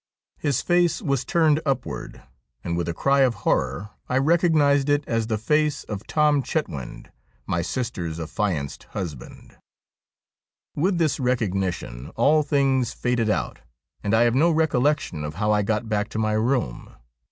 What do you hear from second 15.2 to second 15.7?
of how 1